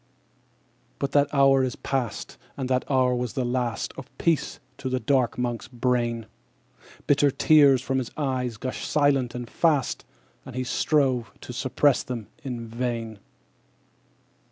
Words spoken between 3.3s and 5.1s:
the last Of peace to the